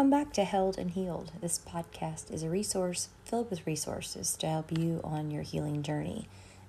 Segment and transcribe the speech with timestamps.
[0.00, 1.32] Welcome back to Held and Healed.
[1.42, 6.26] This podcast is a resource filled with resources to help you on your healing journey,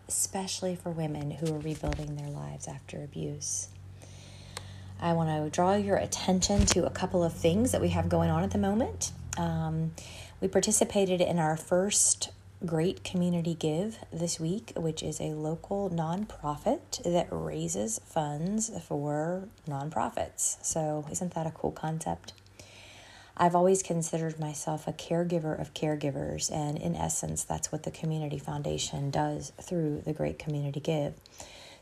[0.10, 3.70] especially for women who are rebuilding their lives after abuse.
[5.00, 8.30] I want to draw your attention to a couple of things that we have going
[8.30, 9.14] on at the moment.
[9.38, 9.94] Um,
[10.42, 12.32] we participated in our first
[12.66, 20.58] Great Community Give this week, which is a local nonprofit that raises funds for nonprofits.
[20.62, 22.34] So, isn't that a cool concept?
[23.38, 28.38] I've always considered myself a caregiver of caregivers, and in essence, that's what the Community
[28.38, 31.14] Foundation does through the Great Community Give.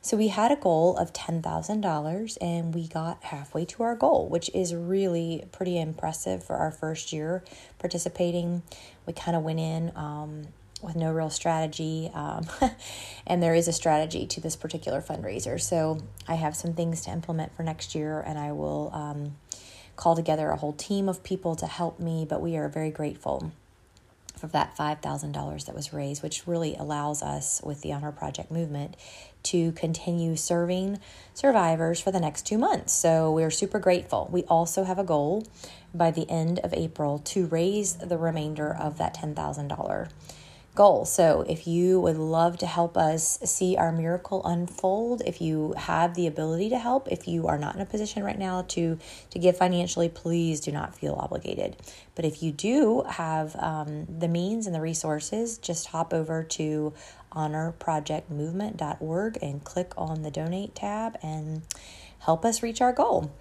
[0.02, 4.49] So we had a goal of $10,000 and we got halfway to our goal, which
[4.54, 7.43] is really pretty impressive for our first year
[7.79, 8.63] participating.
[9.05, 10.48] We kind of went in um,
[10.82, 12.48] with no real strategy, um,
[13.27, 15.60] and there is a strategy to this particular fundraiser.
[15.60, 18.91] So I have some things to implement for next year, and I will.
[18.93, 19.35] Um,
[19.99, 23.51] call together a whole team of people to help me, but we are very grateful
[24.37, 28.95] for that $5,000 that was raised, which really allows us with the Honor Project movement
[29.43, 30.99] to continue serving
[31.33, 32.93] survivors for the next two months.
[32.93, 34.29] So we're super grateful.
[34.31, 35.45] We also have a goal
[35.93, 40.09] by the end of April to raise the remainder of that $10,000
[40.80, 41.04] goal.
[41.04, 46.16] So, if you would love to help us see our miracle unfold, if you have
[46.16, 48.98] the ability to help, if you are not in a position right now to
[49.32, 51.76] to give financially, please do not feel obligated.
[52.16, 56.94] But if you do have um, the means and the resources, just hop over to
[57.34, 61.63] honorprojectmovement.org and click on the donate tab and
[62.20, 63.34] help us reach our goal.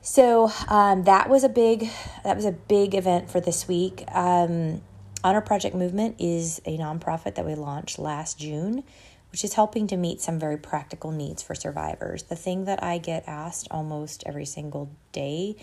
[0.00, 1.90] So um, that was a big
[2.24, 4.04] that was a big event for this week.
[4.08, 4.80] Um,
[5.24, 8.84] Honor Project Movement is a nonprofit that we launched last June,
[9.32, 12.24] which is helping to meet some very practical needs for survivors.
[12.24, 15.56] The thing that I get asked almost every single day,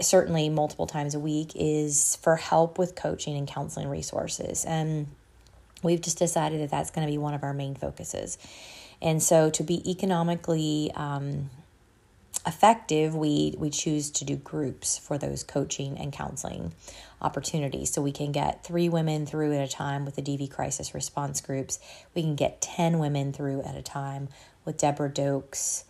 [0.00, 4.64] certainly multiple times a week, is for help with coaching and counseling resources.
[4.64, 5.08] And
[5.82, 8.38] we've just decided that that's going to be one of our main focuses.
[9.02, 11.50] And so to be economically um,
[12.46, 16.72] effective, we, we choose to do groups for those coaching and counseling
[17.20, 17.92] opportunities.
[17.92, 21.40] So we can get three women through at a time with the DV crisis response
[21.40, 21.78] groups.
[22.14, 24.28] We can get 10 women through at a time
[24.64, 25.84] with Deborah Doak's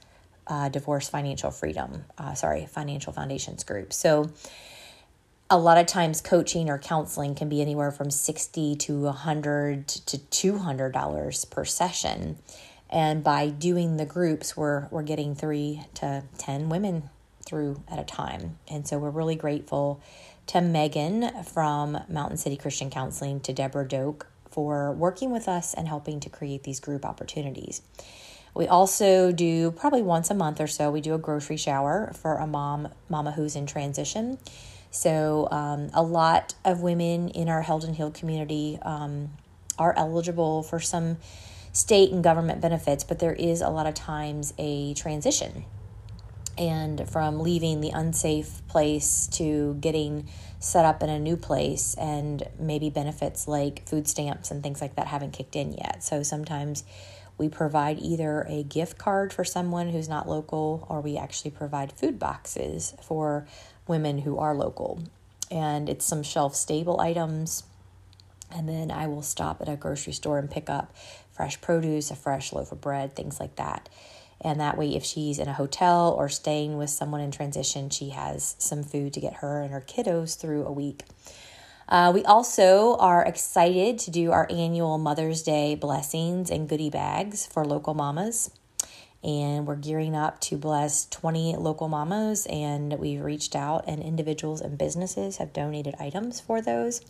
[0.46, 3.92] uh, Divorce Financial Freedom, uh, sorry, Financial Foundations group.
[3.92, 4.30] So
[5.48, 10.18] a lot of times coaching or counseling can be anywhere from 60 to 100 to
[10.18, 12.38] $200 per session.
[12.90, 17.08] And by doing the groups, we're, we're getting three to 10 women
[17.46, 18.58] through at a time.
[18.68, 20.02] And so we're really grateful
[20.48, 25.86] to Megan from Mountain City Christian Counseling, to Deborah Doak for working with us and
[25.86, 27.82] helping to create these group opportunities.
[28.54, 32.36] We also do probably once a month or so, we do a grocery shower for
[32.36, 34.38] a mom, mama who's in transition.
[34.90, 39.30] So, um, a lot of women in our Held and Healed community um,
[39.78, 41.18] are eligible for some
[41.72, 45.64] state and government benefits, but there is a lot of times a transition
[46.60, 50.28] and from leaving the unsafe place to getting
[50.59, 54.94] set up in a new place and maybe benefits like food stamps and things like
[54.97, 56.04] that haven't kicked in yet.
[56.04, 56.84] So sometimes
[57.38, 61.92] we provide either a gift card for someone who's not local or we actually provide
[61.92, 63.47] food boxes for
[63.88, 65.03] women who are local.
[65.50, 67.64] And it's some shelf stable items.
[68.53, 70.94] And then I will stop at a grocery store and pick up
[71.32, 73.88] fresh produce, a fresh loaf of bread, things like that.
[74.42, 78.10] And that way, if she's in a hotel or staying with someone in transition, she
[78.10, 81.04] has some food to get her and her kiddos through a week.
[81.88, 87.47] Uh, we also are excited to do our annual Mother's Day blessings and goodie bags
[87.47, 88.50] for local mamas.
[89.22, 94.62] And we're gearing up to bless 20 local mamas, and we've reached out, and individuals
[94.62, 97.03] and businesses have donated items for those.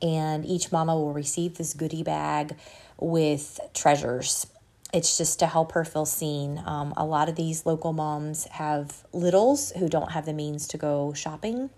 [0.00, 2.56] And each mama will receive this goodie bag
[2.98, 4.46] with treasures
[4.92, 6.62] it's just to help her feel seen.
[6.64, 10.78] Um, a lot of these local moms have littles who don't have the means to
[10.78, 11.70] go shopping.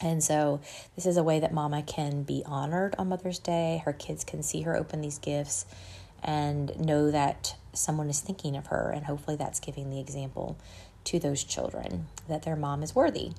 [0.00, 0.60] And so,
[0.94, 3.82] this is a way that mama can be honored on Mother's Day.
[3.84, 5.64] Her kids can see her open these gifts
[6.22, 8.90] and know that someone is thinking of her.
[8.94, 10.58] And hopefully, that's giving the example
[11.04, 13.32] to those children that their mom is worthy.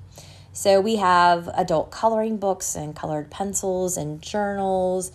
[0.60, 5.12] So, we have adult coloring books and colored pencils and journals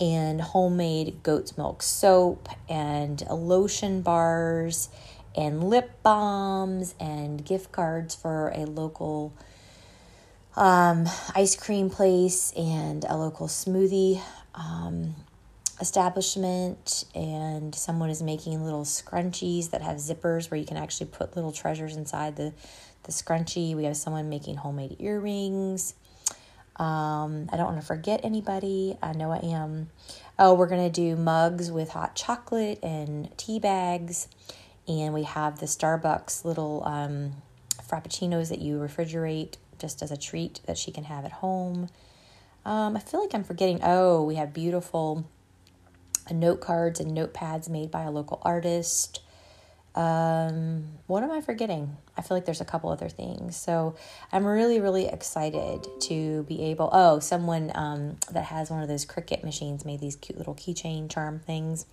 [0.00, 4.88] and homemade goat's milk soap and lotion bars
[5.36, 9.32] and lip balms and gift cards for a local
[10.56, 11.06] um,
[11.36, 14.20] ice cream place and a local smoothie
[14.56, 15.14] um,
[15.80, 17.04] establishment.
[17.14, 21.52] And someone is making little scrunchies that have zippers where you can actually put little
[21.52, 22.52] treasures inside the,
[23.10, 23.74] the scrunchie.
[23.74, 25.94] We have someone making homemade earrings.
[26.76, 28.96] Um, I don't want to forget anybody.
[29.02, 29.90] I know I am.
[30.38, 34.28] Oh, we're going to do mugs with hot chocolate and tea bags.
[34.88, 37.32] And we have the Starbucks little um,
[37.82, 41.88] frappuccinos that you refrigerate just as a treat that she can have at home.
[42.64, 43.80] Um, I feel like I'm forgetting.
[43.82, 45.26] Oh, we have beautiful
[46.30, 49.20] note cards and notepads made by a local artist.
[49.94, 51.96] Um, what am I forgetting?
[52.16, 53.56] I feel like there's a couple other things.
[53.56, 53.96] So
[54.30, 56.90] I'm really, really excited to be able.
[56.92, 61.10] Oh, someone um, that has one of those Cricut machines made these cute little keychain
[61.10, 61.86] charm things.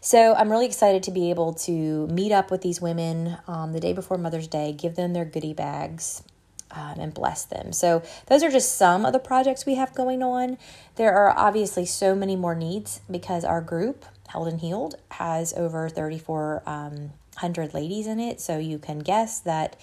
[0.00, 3.80] So I'm really excited to be able to meet up with these women um, the
[3.80, 6.22] day before Mother's Day, give them their goodie bags,
[6.70, 7.72] um, and bless them.
[7.72, 10.58] So, those are just some of the projects we have going on.
[10.96, 15.88] There are obviously so many more needs because our group, Held and Healed, has over
[15.88, 18.40] 3,400 um, ladies in it.
[18.40, 19.76] So, you can guess that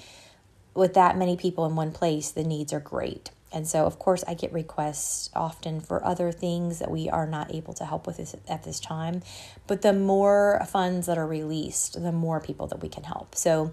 [0.74, 3.32] with that many people in one place, the needs are great.
[3.52, 7.56] And so, of course, I get requests often for other things that we are not
[7.56, 9.22] able to help with this, at this time.
[9.66, 13.36] But the more funds that are released, the more people that we can help.
[13.36, 13.72] So,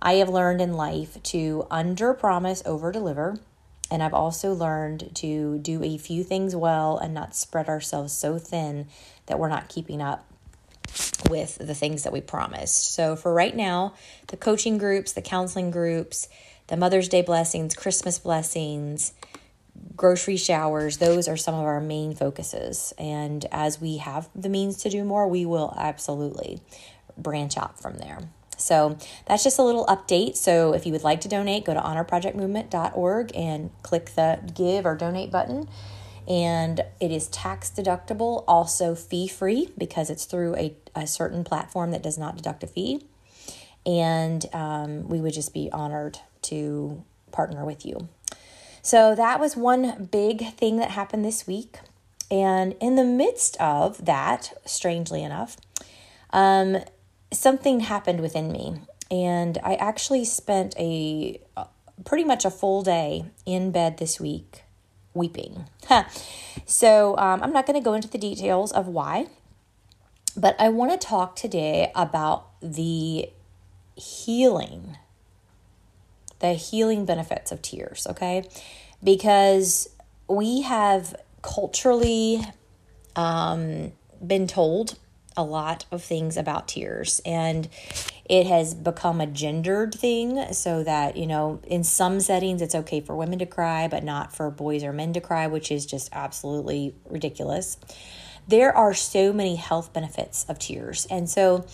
[0.00, 3.38] I have learned in life to under promise, over deliver.
[3.90, 8.38] And I've also learned to do a few things well and not spread ourselves so
[8.38, 8.88] thin
[9.26, 10.26] that we're not keeping up
[11.28, 12.94] with the things that we promised.
[12.94, 13.94] So, for right now,
[14.28, 16.28] the coaching groups, the counseling groups,
[16.68, 19.12] the Mother's Day blessings, Christmas blessings,
[19.96, 22.92] grocery showers, those are some of our main focuses.
[22.98, 26.60] And as we have the means to do more, we will absolutely
[27.16, 28.18] branch out from there.
[28.60, 30.36] So that's just a little update.
[30.36, 34.96] So if you would like to donate, go to honorprojectmovement.org and click the give or
[34.96, 35.68] donate button.
[36.28, 41.90] And it is tax deductible, also fee free because it's through a, a certain platform
[41.92, 43.02] that does not deduct a fee.
[43.86, 47.02] And um, we would just be honored to
[47.32, 48.08] partner with you.
[48.82, 51.78] So that was one big thing that happened this week.
[52.30, 55.56] And in the midst of that, strangely enough,
[56.30, 56.78] um,
[57.32, 58.80] something happened within me.
[59.10, 61.40] And I actually spent a
[62.04, 64.62] pretty much a full day in bed this week
[65.14, 65.66] weeping.
[66.66, 69.26] so um, I'm not going to go into the details of why,
[70.36, 73.30] but I want to talk today about the
[73.96, 74.96] healing,
[76.38, 78.48] the healing benefits of tears, okay?
[79.02, 79.88] Because
[80.28, 82.44] we have culturally
[83.16, 83.92] um,
[84.24, 84.98] been told
[85.38, 87.68] a lot of things about tears and
[88.28, 93.00] it has become a gendered thing so that you know in some settings it's okay
[93.00, 96.08] for women to cry but not for boys or men to cry which is just
[96.12, 97.78] absolutely ridiculous
[98.48, 101.64] there are so many health benefits of tears and so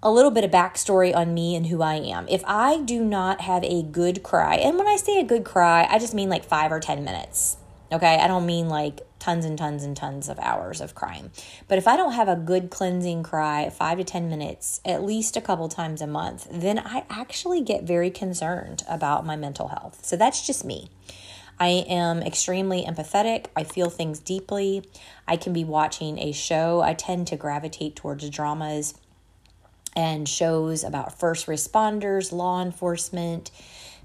[0.00, 2.28] a little bit of backstory on me and who I am.
[2.28, 5.88] If I do not have a good cry, and when I say a good cry,
[5.90, 7.56] I just mean like five or 10 minutes.
[7.90, 8.18] Okay.
[8.18, 11.30] I don't mean like tons and tons and tons of hours of crying.
[11.66, 15.34] But if I don't have a good cleansing cry, five to 10 minutes, at least
[15.34, 20.04] a couple times a month, then I actually get very concerned about my mental health.
[20.04, 20.90] So that's just me.
[21.58, 23.46] I am extremely empathetic.
[23.56, 24.84] I feel things deeply.
[25.26, 26.82] I can be watching a show.
[26.82, 28.92] I tend to gravitate towards dramas
[29.96, 33.50] and shows about first responders, law enforcement,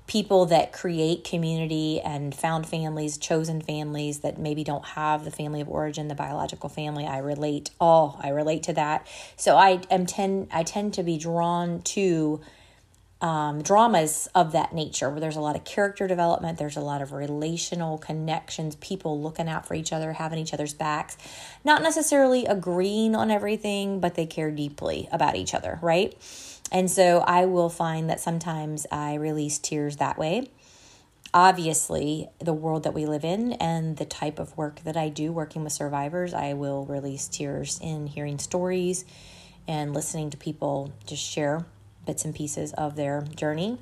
[0.09, 5.61] people that create community and found families, chosen families that maybe don't have the family
[5.61, 7.05] of origin, the biological family.
[7.05, 8.17] I relate all.
[8.17, 9.05] Oh, I relate to that.
[9.35, 12.41] So I am tend I tend to be drawn to
[13.21, 17.03] um, dramas of that nature where there's a lot of character development, there's a lot
[17.03, 21.17] of relational connections, people looking out for each other, having each other's backs,
[21.63, 26.17] not necessarily agreeing on everything, but they care deeply about each other, right?
[26.71, 30.49] And so I will find that sometimes I release tears that way.
[31.33, 35.31] Obviously, the world that we live in and the type of work that I do
[35.31, 39.05] working with survivors, I will release tears in hearing stories
[39.67, 41.65] and listening to people just share
[42.05, 43.77] bits and pieces of their journey.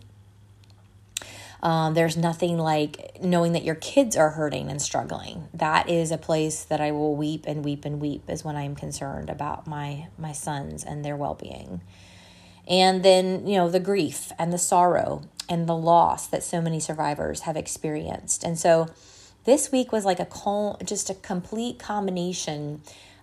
[1.64, 5.48] Um, there's nothing like knowing that your kids are hurting and struggling.
[5.54, 8.76] That is a place that I will weep and weep and weep is when I'm
[8.76, 11.82] concerned about my my sons and their well being
[12.68, 16.80] and then you know the grief and the sorrow and the loss that so many
[16.80, 18.44] survivors have experienced.
[18.44, 18.88] And so
[19.46, 22.82] this week was like a col- just a complete combination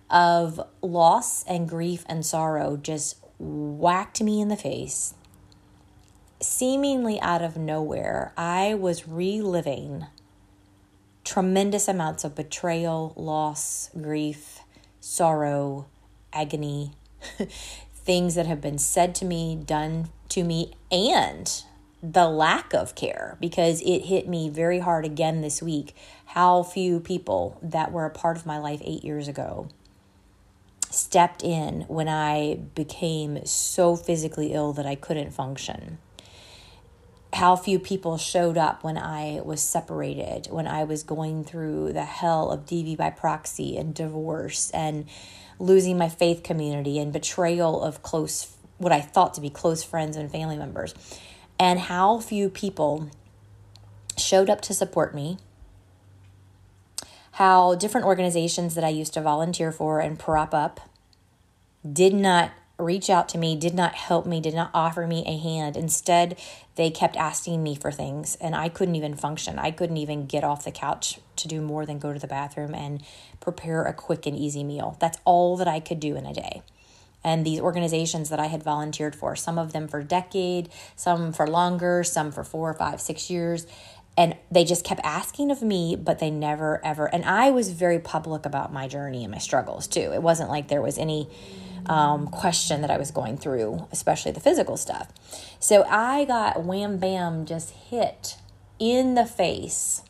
[0.09, 5.13] of loss and grief and sorrow just whacked me in the face.
[6.41, 10.05] Seemingly out of nowhere i was reliving
[11.23, 14.59] tremendous amounts of betrayal loss grief
[14.99, 15.87] sorrow
[16.33, 16.91] agony
[18.05, 21.63] things that have been said to me, done to me, and
[22.01, 25.95] the lack of care because it hit me very hard again this week
[26.27, 29.67] how few people that were a part of my life eight years ago
[30.91, 35.97] stepped in when I became so physically ill that I couldn't function.
[37.33, 42.05] How few people showed up when I was separated, when I was going through the
[42.05, 45.05] hell of DV by proxy and divorce and
[45.59, 50.17] losing my faith community and betrayal of close, what I thought to be close friends
[50.17, 50.93] and family members.
[51.59, 53.09] And how few people
[54.17, 55.37] showed up to support me
[57.35, 60.79] how different organizations that I used to volunteer for and prop up
[61.91, 65.37] did not reach out to me, did not help me, did not offer me a
[65.37, 65.77] hand.
[65.77, 66.37] Instead,
[66.75, 69.57] they kept asking me for things and I couldn't even function.
[69.57, 72.75] I couldn't even get off the couch to do more than go to the bathroom
[72.75, 73.01] and
[73.39, 74.97] prepare a quick and easy meal.
[74.99, 76.61] That's all that I could do in a day.
[77.23, 81.33] And these organizations that I had volunteered for, some of them for a decade, some
[81.33, 83.65] for longer, some for four, five, six years,
[84.17, 87.99] and they just kept asking of me but they never ever and i was very
[87.99, 91.27] public about my journey and my struggles too it wasn't like there was any
[91.87, 95.11] um, question that i was going through especially the physical stuff
[95.59, 98.37] so i got wham bam just hit
[98.79, 100.01] in the face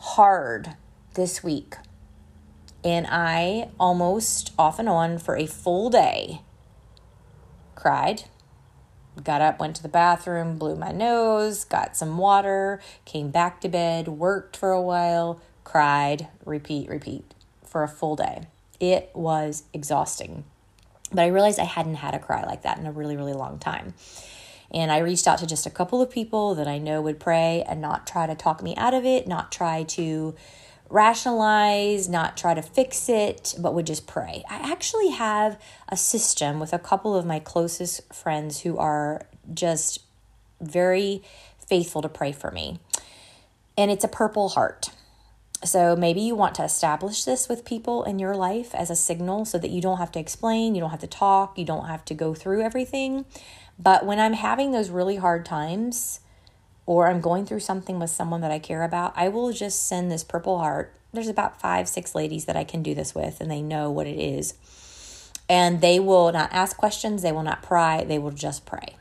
[0.00, 0.74] hard
[1.14, 1.76] this week
[2.84, 6.40] and i almost off and on for a full day
[7.74, 8.24] cried
[9.22, 13.68] got up, went to the bathroom, blew my nose, got some water, came back to
[13.68, 18.42] bed, worked for a while, cried, repeat, repeat for a full day.
[18.80, 20.44] It was exhausting.
[21.10, 23.58] But I realized I hadn't had a cry like that in a really, really long
[23.58, 23.94] time.
[24.70, 27.64] And I reached out to just a couple of people that I know would pray
[27.66, 30.34] and not try to talk me out of it, not try to
[30.90, 34.44] rationalize, not try to fix it, but would just pray.
[34.48, 40.00] I actually have a system with a couple of my closest friends who are just
[40.60, 41.22] very
[41.66, 42.80] faithful to pray for me.
[43.76, 44.90] And it's a purple heart.
[45.64, 49.44] So maybe you want to establish this with people in your life as a signal
[49.44, 52.04] so that you don't have to explain, you don't have to talk, you don't have
[52.06, 53.24] to go through everything.
[53.78, 56.20] But when I'm having those really hard times,
[56.86, 60.10] or I'm going through something with someone that I care about, I will just send
[60.10, 60.94] this purple heart.
[61.12, 64.06] There's about five, six ladies that I can do this with, and they know what
[64.06, 64.54] it is.
[65.48, 68.96] And they will not ask questions, they will not pry, they will just pray.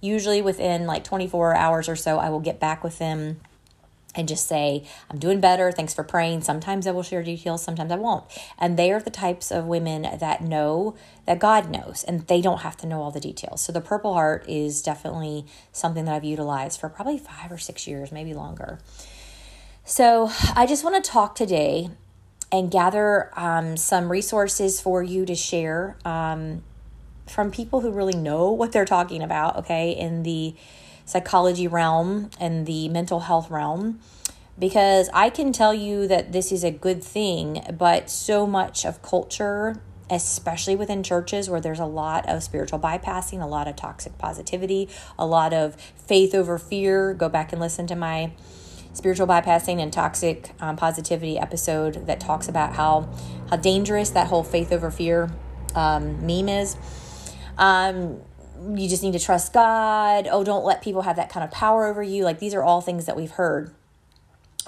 [0.00, 3.40] Usually within like 24 hours or so, I will get back with them
[4.16, 5.70] and just say, I'm doing better.
[5.70, 6.42] Thanks for praying.
[6.42, 8.24] Sometimes I will share details, sometimes I won't.
[8.58, 10.96] And they are the types of women that know
[11.26, 13.60] that God knows and they don't have to know all the details.
[13.60, 17.86] So the Purple Heart is definitely something that I've utilized for probably five or six
[17.86, 18.78] years, maybe longer.
[19.84, 21.90] So I just want to talk today
[22.50, 26.62] and gather um, some resources for you to share um,
[27.28, 30.54] from people who really know what they're talking about, okay, in the
[31.06, 33.98] psychology realm and the mental health realm
[34.58, 39.02] because I can tell you that this is a good thing, but so much of
[39.02, 44.16] culture, especially within churches where there's a lot of spiritual bypassing, a lot of toxic
[44.18, 47.12] positivity, a lot of faith over fear.
[47.12, 48.32] Go back and listen to my
[48.94, 53.08] spiritual bypassing and toxic um, positivity episode that talks about how
[53.50, 55.30] how dangerous that whole faith over fear
[55.74, 56.76] um, meme is.
[57.58, 58.22] Um,
[58.74, 60.28] you just need to trust God.
[60.30, 62.24] Oh, don't let people have that kind of power over you.
[62.24, 63.72] Like these are all things that we've heard.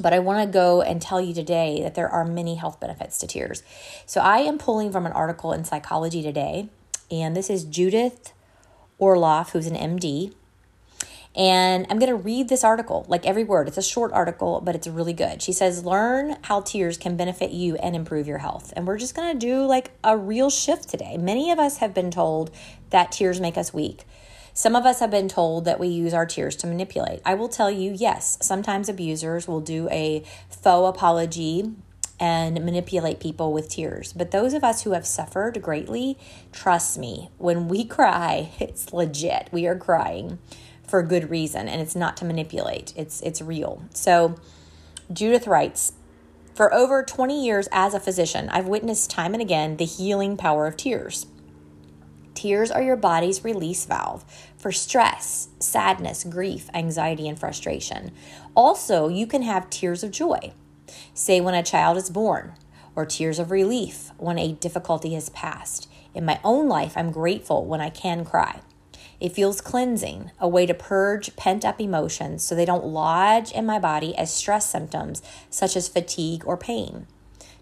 [0.00, 3.18] But I want to go and tell you today that there are many health benefits
[3.18, 3.62] to tears.
[4.06, 6.68] So I am pulling from an article in Psychology Today,
[7.10, 8.32] and this is Judith
[9.00, 10.34] Orloff, who's an MD.
[11.36, 13.68] And I'm going to read this article, like every word.
[13.68, 15.42] It's a short article, but it's really good.
[15.42, 18.72] She says, Learn how tears can benefit you and improve your health.
[18.74, 21.16] And we're just going to do like a real shift today.
[21.16, 22.50] Many of us have been told
[22.90, 24.04] that tears make us weak.
[24.54, 27.20] Some of us have been told that we use our tears to manipulate.
[27.24, 31.70] I will tell you, yes, sometimes abusers will do a faux apology
[32.18, 34.12] and manipulate people with tears.
[34.12, 36.18] But those of us who have suffered greatly,
[36.50, 39.48] trust me, when we cry, it's legit.
[39.52, 40.40] We are crying
[40.88, 42.92] for a good reason and it's not to manipulate.
[42.96, 43.82] It's it's real.
[43.94, 44.36] So
[45.12, 45.92] Judith writes,
[46.54, 50.66] for over 20 years as a physician, I've witnessed time and again the healing power
[50.66, 51.26] of tears.
[52.34, 54.24] Tears are your body's release valve
[54.56, 58.12] for stress, sadness, grief, anxiety, and frustration.
[58.54, 60.52] Also, you can have tears of joy,
[61.14, 62.54] say when a child is born,
[62.94, 65.88] or tears of relief when a difficulty has passed.
[66.14, 68.60] In my own life, I'm grateful when I can cry.
[69.20, 73.66] It feels cleansing, a way to purge pent up emotions so they don't lodge in
[73.66, 77.06] my body as stress symptoms such as fatigue or pain.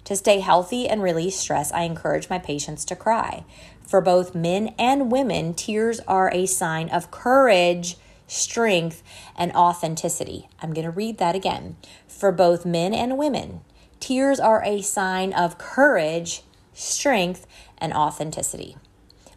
[0.05, 3.45] To stay healthy and release stress, I encourage my patients to cry.
[3.87, 7.97] For both men and women, tears are a sign of courage
[8.27, 9.03] strength,
[9.37, 10.49] and authenticity.
[10.61, 11.77] I'm going to read that again.
[12.07, 13.61] For both men and women,
[14.01, 17.47] tears are a sign of courage, strength,
[17.79, 18.77] and authenticity.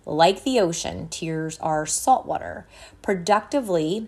[0.05, 2.67] Like the ocean, tears are saltwater.
[3.01, 4.07] Productively,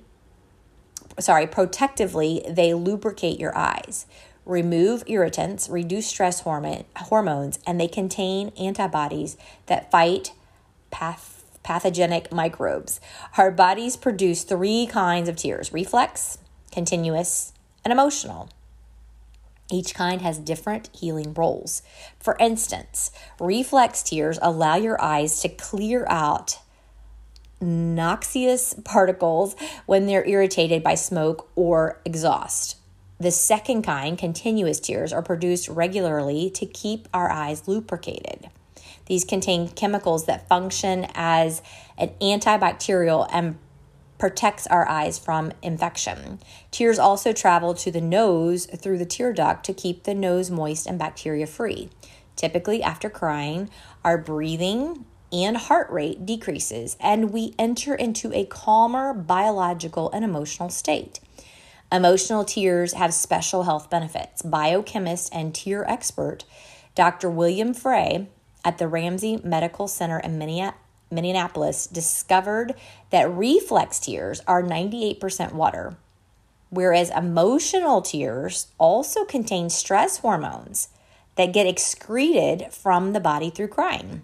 [1.19, 4.05] sorry, protectively, they lubricate your eyes,
[4.45, 10.33] remove irritants, reduce stress hormone, hormones, and they contain antibodies that fight
[10.89, 12.99] path, pathogenic microbes.
[13.37, 16.37] Our bodies produce three kinds of tears reflex,
[16.71, 18.49] continuous, and emotional.
[19.71, 21.81] Each kind has different healing roles.
[22.19, 23.09] For instance,
[23.39, 26.59] reflex tears allow your eyes to clear out
[27.61, 32.77] noxious particles when they're irritated by smoke or exhaust.
[33.19, 38.49] The second kind, continuous tears, are produced regularly to keep our eyes lubricated.
[39.05, 41.61] These contain chemicals that function as
[41.97, 43.57] an antibacterial and
[44.21, 46.39] protects our eyes from infection.
[46.69, 50.85] Tears also travel to the nose through the tear duct to keep the nose moist
[50.85, 51.89] and bacteria free.
[52.35, 53.67] Typically, after crying,
[54.05, 60.69] our breathing and heart rate decreases, and we enter into a calmer biological and emotional
[60.69, 61.19] state.
[61.91, 64.43] Emotional tears have special health benefits.
[64.43, 66.45] Biochemist and tear expert
[66.93, 67.27] Dr.
[67.27, 68.27] William Frey
[68.63, 70.37] at the Ramsey Medical Center in
[71.11, 72.73] Minneapolis discovered
[73.09, 75.97] that reflex tears are 98% water,
[76.69, 80.87] whereas emotional tears also contain stress hormones
[81.35, 84.21] that get excreted from the body through crying.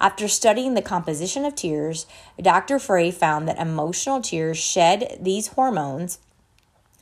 [0.00, 2.06] After studying the composition of tears,
[2.40, 2.78] Dr.
[2.78, 6.18] Frey found that emotional tears shed these hormones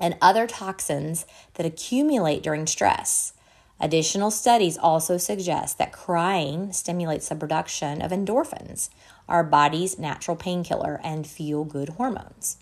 [0.00, 1.24] and other toxins
[1.54, 3.32] that accumulate during stress.
[3.80, 8.90] Additional studies also suggest that crying stimulates the production of endorphins,
[9.28, 12.58] our body's natural painkiller and feel good hormones.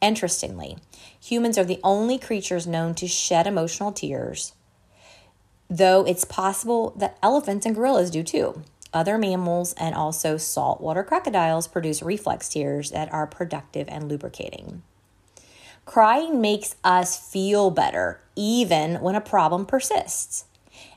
[0.00, 0.76] Interestingly,
[1.20, 4.52] humans are the only creatures known to shed emotional tears,
[5.68, 8.62] though it's possible that elephants and gorillas do too.
[8.92, 14.82] Other mammals and also saltwater crocodiles produce reflex tears that are productive and lubricating.
[15.84, 20.46] Crying makes us feel better even when a problem persists.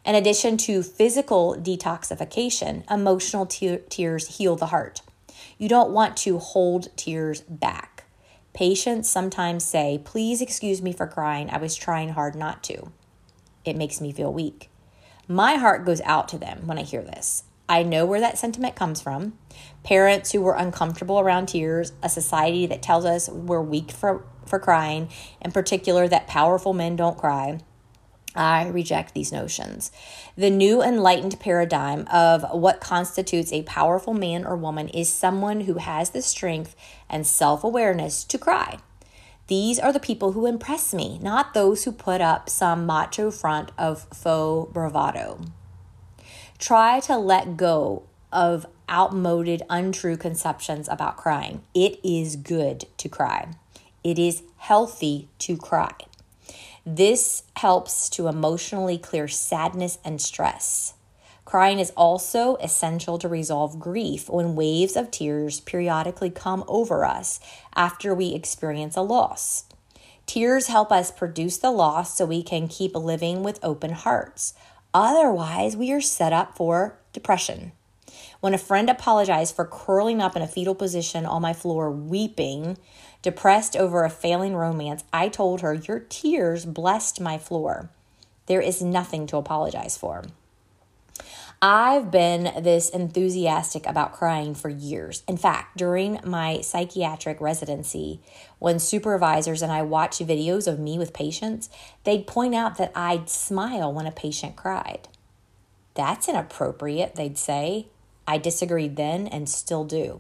[0.05, 5.01] In addition to physical detoxification, emotional te- tears heal the heart.
[5.57, 8.05] You don't want to hold tears back.
[8.53, 11.49] Patients sometimes say, Please excuse me for crying.
[11.49, 12.91] I was trying hard not to.
[13.65, 14.69] It makes me feel weak.
[15.27, 17.43] My heart goes out to them when I hear this.
[17.69, 19.37] I know where that sentiment comes from.
[19.83, 24.59] Parents who were uncomfortable around tears, a society that tells us we're weak for, for
[24.59, 25.09] crying,
[25.41, 27.59] in particular, that powerful men don't cry.
[28.35, 29.91] I reject these notions.
[30.37, 35.79] The new enlightened paradigm of what constitutes a powerful man or woman is someone who
[35.79, 36.75] has the strength
[37.09, 38.77] and self awareness to cry.
[39.47, 43.71] These are the people who impress me, not those who put up some macho front
[43.77, 45.39] of faux bravado.
[46.59, 51.61] Try to let go of outmoded, untrue conceptions about crying.
[51.75, 53.49] It is good to cry,
[54.03, 55.93] it is healthy to cry.
[56.85, 60.93] This helps to emotionally clear sadness and stress.
[61.45, 67.39] Crying is also essential to resolve grief when waves of tears periodically come over us
[67.75, 69.65] after we experience a loss.
[70.25, 74.53] Tears help us produce the loss so we can keep living with open hearts.
[74.97, 77.71] Otherwise, we are set up for depression.
[78.39, 82.79] When a friend apologized for curling up in a fetal position on my floor, weeping,
[83.21, 87.91] depressed over a failing romance, I told her, Your tears blessed my floor.
[88.47, 90.23] There is nothing to apologize for.
[91.59, 95.23] I've been this enthusiastic about crying for years.
[95.27, 98.21] In fact, during my psychiatric residency,
[98.59, 101.71] when supervisors and I watched videos of me with patients,
[102.03, 105.07] they'd point out that I'd smile when a patient cried.
[105.95, 107.87] That's inappropriate, they'd say.
[108.27, 110.19] I disagreed then and still do.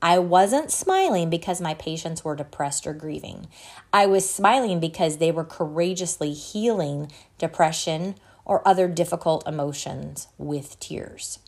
[0.00, 3.48] I wasn't smiling because my patients were depressed or grieving.
[3.92, 11.38] I was smiling because they were courageously healing depression or other difficult emotions with tears.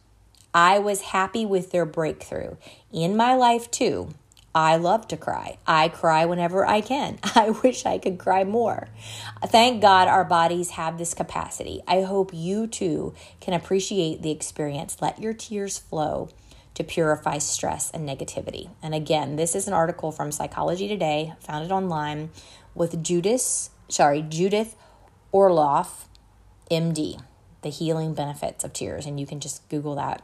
[0.54, 2.56] I was happy with their breakthrough.
[2.92, 4.10] In my life, too,
[4.54, 5.56] I love to cry.
[5.66, 7.18] I cry whenever I can.
[7.34, 8.88] I wish I could cry more.
[9.46, 11.80] Thank God our bodies have this capacity.
[11.88, 15.00] I hope you too can appreciate the experience.
[15.00, 16.28] Let your tears flow
[16.74, 18.70] to purify stress and negativity.
[18.82, 22.30] And again, this is an article from Psychology Today, found it online
[22.74, 24.76] with Judith, sorry, Judith
[25.32, 26.06] Orloff
[26.70, 27.20] MD,
[27.62, 29.06] the healing benefits of tears.
[29.06, 30.22] And you can just Google that.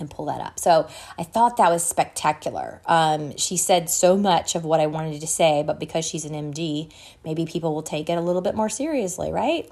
[0.00, 0.60] and pull that up.
[0.60, 2.80] So I thought that was spectacular.
[2.86, 6.34] Um, she said so much of what I wanted to say, but because she's an
[6.34, 6.92] MD,
[7.24, 9.68] maybe people will take it a little bit more seriously, right?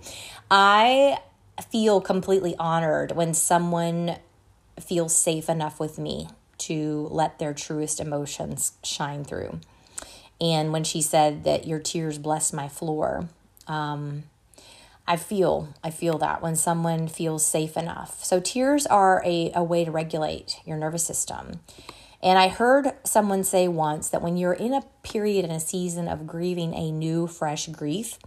[0.51, 1.18] I
[1.70, 4.16] feel completely honored when someone
[4.81, 9.61] feels safe enough with me to let their truest emotions shine through.
[10.40, 13.29] And when she said that your tears bless my floor,
[13.68, 14.25] um,
[15.09, 18.25] I feel I feel that when someone feels safe enough.
[18.25, 21.61] So tears are a, a way to regulate your nervous system.
[22.23, 26.09] And I heard someone say once that when you're in a period in a season
[26.09, 28.19] of grieving a new, fresh grief,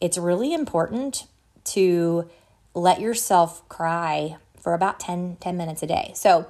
[0.00, 1.26] it's really important
[1.64, 2.28] to
[2.74, 6.12] let yourself cry for about 10, 10 minutes a day.
[6.14, 6.46] So,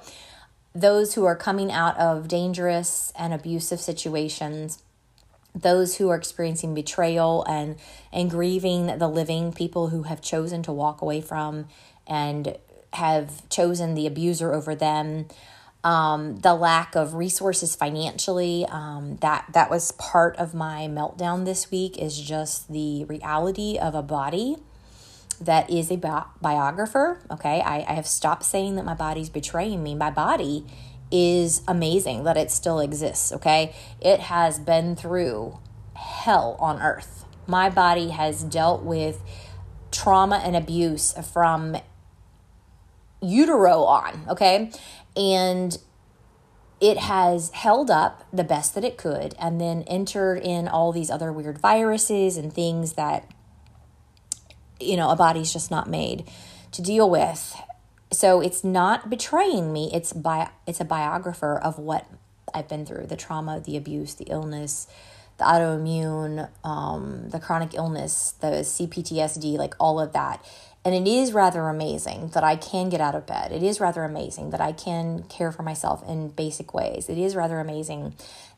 [0.73, 4.83] those who are coming out of dangerous and abusive situations,
[5.55, 7.77] those who are experiencing betrayal and
[8.11, 11.67] and grieving the living people who have chosen to walk away from
[12.07, 12.57] and
[12.93, 15.27] have chosen the abuser over them.
[15.83, 21.69] Um, the lack of resources financially um, that that was part of my meltdown this
[21.69, 24.57] week is just the reality of a body
[25.39, 27.61] that is a bi- biographer okay?
[27.61, 29.93] I, I have stopped saying that my body's betraying me.
[29.93, 30.65] My body
[31.15, 33.73] is amazing that it still exists, okay?
[34.01, 35.59] It has been through
[35.93, 37.23] hell on earth.
[37.47, 39.21] My body has dealt with
[39.91, 41.77] trauma and abuse from
[43.21, 44.71] utero on, okay?
[45.15, 45.77] And
[46.81, 51.09] it has held up the best that it could and then entered in all these
[51.09, 53.31] other weird viruses and things that
[54.81, 56.29] you know a body's just not made
[56.73, 57.55] to deal with
[58.15, 59.91] so it's not betraying me.
[59.93, 62.07] It's bi- it's a biographer of what
[62.53, 63.07] i've been through.
[63.07, 64.87] The trauma the abuse the illness
[65.37, 70.43] the autoimmune um, the chronic illness the cptsd like all of that.
[70.85, 73.51] And it is rather amazing that i can get out of bed.
[73.51, 77.09] It is rather amazing that i can care for myself in basic ways.
[77.09, 78.13] It is rather amazing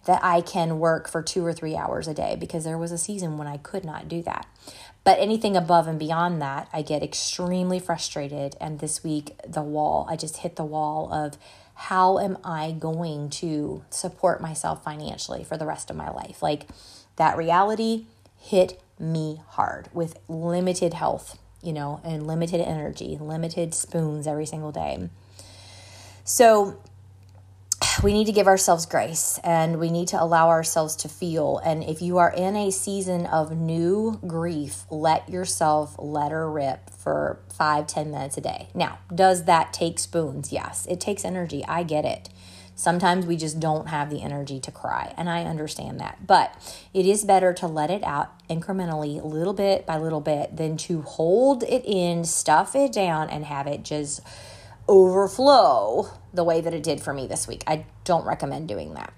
[0.06, 2.98] that i can work for two or three hours a day because there was a
[2.98, 4.48] season when i could not do that
[5.08, 8.58] but anything above and beyond that, I get extremely frustrated.
[8.60, 11.38] And this week, the wall, I just hit the wall of
[11.76, 16.44] how am I going to support myself financially for the rest of my life?
[16.44, 16.68] Like
[17.16, 24.28] that reality hit me hard with limited health, you know, and limited energy, limited spoons
[24.28, 25.10] every single day.
[26.26, 26.82] So
[28.04, 31.60] we need to give ourselves grace and we need to allow ourselves to feel.
[31.60, 36.90] And if you are in a season of new grief, let yourself let her rip
[36.90, 38.70] for five, ten minutes a day.
[38.74, 40.52] Now, does that take spoons?
[40.52, 41.66] Yes, it takes energy.
[41.66, 42.30] I get it.
[42.76, 46.28] Sometimes we just don't have the energy to cry, and I understand that.
[46.28, 46.54] But
[46.94, 51.02] it is better to let it out incrementally, little bit by little bit, than to
[51.02, 54.22] hold it in, stuff it down, and have it just
[54.90, 57.64] overflow the way that it did for me this week.
[57.68, 59.14] I don't recommend doing that.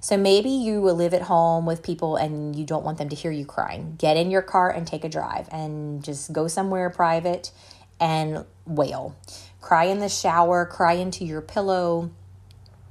[0.00, 3.16] So maybe you will live at home with people and you don't want them to
[3.16, 3.94] hear you crying.
[3.96, 7.52] Get in your car and take a drive and just go somewhere private
[7.98, 9.16] and wail.
[9.62, 12.10] Cry in the shower, cry into your pillow,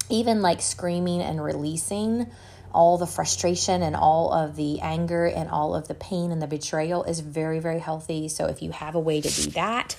[0.10, 2.32] even like screaming and releasing
[2.74, 6.48] all the frustration and all of the anger and all of the pain and the
[6.48, 8.28] betrayal is very, very healthy.
[8.28, 9.96] So if you have a way to do that,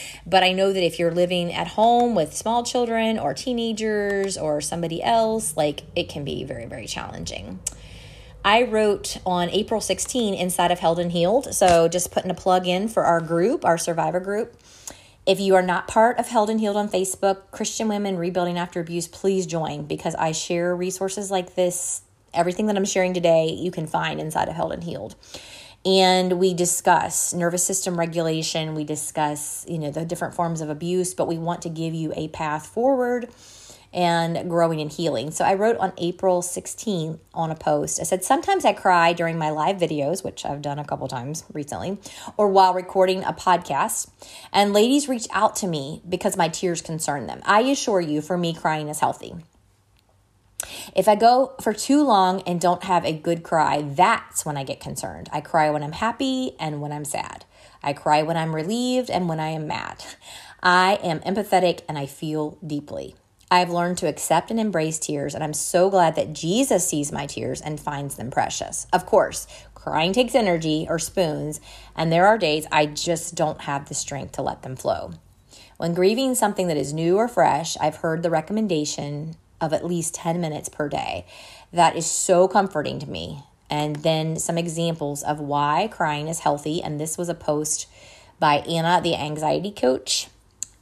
[0.26, 4.60] but I know that if you're living at home with small children or teenagers or
[4.60, 7.60] somebody else, like it can be very, very challenging.
[8.44, 11.52] I wrote on April 16 inside of Held and Healed.
[11.54, 14.56] So just putting a plug in for our group, our survivor group.
[15.26, 18.80] If you are not part of Held and Healed on Facebook, Christian Women Rebuilding After
[18.80, 22.00] Abuse, please join because I share resources like this
[22.34, 25.16] Everything that I'm sharing today, you can find inside of Held and Healed.
[25.84, 31.14] And we discuss nervous system regulation, we discuss, you know, the different forms of abuse,
[31.14, 33.28] but we want to give you a path forward
[33.92, 35.30] and growing and healing.
[35.30, 38.00] So I wrote on April 16th on a post.
[38.00, 41.44] I said, Sometimes I cry during my live videos, which I've done a couple times
[41.52, 41.98] recently,
[42.36, 44.10] or while recording a podcast.
[44.52, 47.40] And ladies reach out to me because my tears concern them.
[47.44, 49.34] I assure you, for me, crying is healthy.
[50.94, 54.64] If I go for too long and don't have a good cry, that's when I
[54.64, 55.28] get concerned.
[55.32, 57.44] I cry when I'm happy and when I'm sad.
[57.82, 60.04] I cry when I'm relieved and when I am mad.
[60.62, 63.14] I am empathetic and I feel deeply.
[63.50, 67.24] I've learned to accept and embrace tears, and I'm so glad that Jesus sees my
[67.24, 68.86] tears and finds them precious.
[68.92, 71.58] Of course, crying takes energy or spoons,
[71.96, 75.12] and there are days I just don't have the strength to let them flow.
[75.78, 80.14] When grieving something that is new or fresh, I've heard the recommendation of at least
[80.14, 81.26] 10 minutes per day.
[81.72, 83.42] That is so comforting to me.
[83.70, 86.82] And then some examples of why crying is healthy.
[86.82, 87.86] And this was a post
[88.38, 90.28] by Anna, the anxiety coach.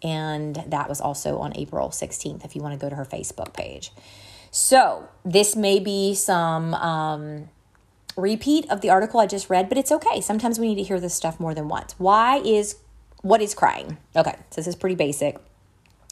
[0.03, 3.55] And that was also on April 16th, if you want to go to her Facebook
[3.55, 3.93] page.
[4.51, 7.49] So, this may be some um,
[8.17, 10.21] repeat of the article I just read, but it's okay.
[10.21, 11.95] Sometimes we need to hear this stuff more than once.
[11.99, 12.77] Why is
[13.23, 13.99] what is crying?
[14.15, 15.39] Okay, so this is pretty basic.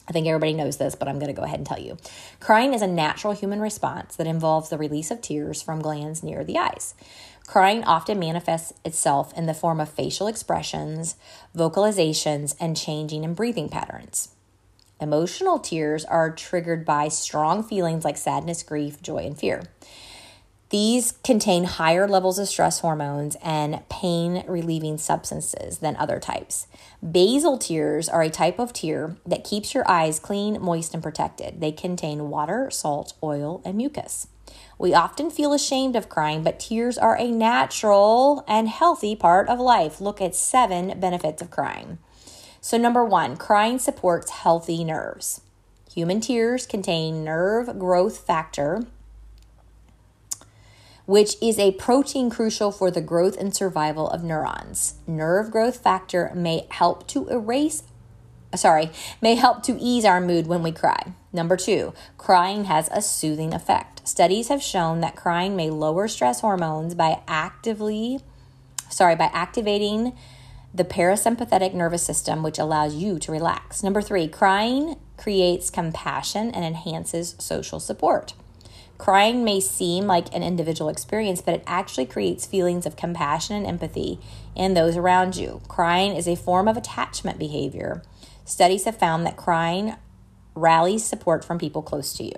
[0.07, 1.97] I think everybody knows this, but I'm going to go ahead and tell you.
[2.41, 6.45] Crying is a natural human response that involves the release of tears from glands near
[6.45, 6.95] the eyes.
[7.47, 11.17] Crying often manifests itself in the form of facial expressions,
[11.57, 14.31] vocalizations, and changing in breathing patterns.
[15.01, 19.63] Emotional tears are triggered by strong feelings like sadness, grief, joy, and fear.
[20.75, 26.67] These contain higher levels of stress hormones and pain relieving substances than other types.
[27.01, 31.61] Basal tears are a type of tear that keeps your eyes clean, moist, and protected.
[31.61, 34.27] They contain water, salt, oil, and mucus.
[34.77, 39.61] We often feel ashamed of crying, but tears are a natural and healthy part of
[39.61, 40.01] life.
[40.01, 41.99] Look at seven benefits of crying.
[42.61, 45.41] So, number one, crying supports healthy nerves.
[45.95, 48.89] Human tears contain nerve growth factor,
[51.07, 54.95] which is a protein crucial for the growth and survival of neurons.
[55.07, 57.83] Nerve growth factor may help to erase
[58.53, 58.91] uh, sorry,
[59.21, 61.13] may help to ease our mood when we cry.
[61.33, 64.07] Number 2, crying has a soothing effect.
[64.07, 68.21] Studies have shown that crying may lower stress hormones by actively
[68.95, 70.17] sorry, by activating
[70.73, 73.83] the parasympathetic nervous system which allows you to relax.
[73.83, 78.35] Number 3, crying creates compassion and enhances social support.
[78.97, 83.67] Crying may seem like an individual experience, but it actually creates feelings of compassion and
[83.67, 84.21] empathy
[84.55, 85.61] in those around you.
[85.69, 88.03] Crying is a form of attachment behavior.
[88.45, 89.97] Studies have found that crying
[90.55, 92.37] rallies support from people close to you.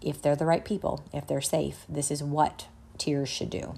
[0.00, 3.74] If they're the right people, if they're safe, this is what tears should do.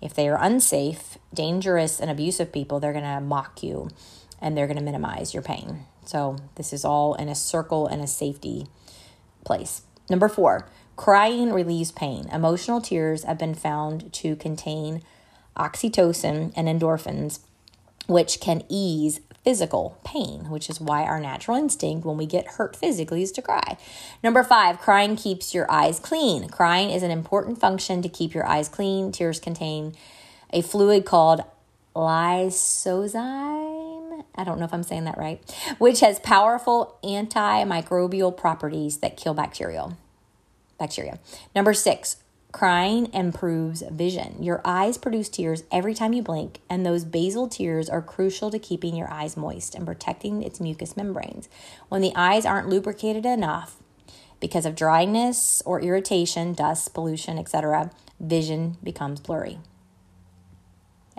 [0.00, 3.90] If they are unsafe, dangerous, and abusive people, they're going to mock you
[4.40, 5.84] and they're going to minimize your pain.
[6.06, 8.66] So, this is all in a circle and a safety
[9.44, 9.82] place.
[10.10, 10.66] Number four,
[10.96, 12.28] crying relieves pain.
[12.32, 15.02] Emotional tears have been found to contain
[15.56, 17.40] oxytocin and endorphins,
[18.06, 22.76] which can ease physical pain, which is why our natural instinct when we get hurt
[22.76, 23.76] physically is to cry.
[24.22, 26.48] Number five, crying keeps your eyes clean.
[26.48, 29.12] Crying is an important function to keep your eyes clean.
[29.12, 29.94] Tears contain
[30.52, 31.42] a fluid called
[31.94, 33.67] lysozyme.
[34.38, 35.42] I don't know if I'm saying that right,
[35.78, 39.96] which has powerful antimicrobial properties that kill bacterial
[40.78, 41.18] bacteria.
[41.56, 42.18] Number six,
[42.52, 44.40] crying improves vision.
[44.40, 48.60] Your eyes produce tears every time you blink, and those basal tears are crucial to
[48.60, 51.48] keeping your eyes moist and protecting its mucous membranes.
[51.88, 53.76] When the eyes aren't lubricated enough
[54.38, 59.58] because of dryness or irritation, dust, pollution, etc., vision becomes blurry.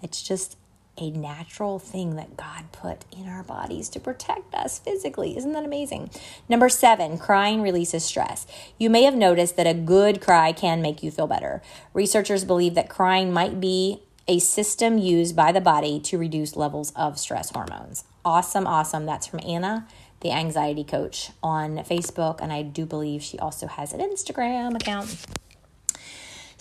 [0.02, 0.56] It's just
[1.00, 5.38] a natural thing that God put in our bodies to protect us physically.
[5.38, 6.10] Isn't that amazing?
[6.48, 8.46] Number seven, crying releases stress.
[8.78, 11.62] You may have noticed that a good cry can make you feel better.
[11.94, 16.92] Researchers believe that crying might be a system used by the body to reduce levels
[16.96, 18.04] of stress hormones.
[18.24, 19.06] Awesome, awesome.
[19.06, 19.88] That's from Anna,
[20.22, 25.26] the anxiety coach on Facebook, and I do believe she also has an Instagram account.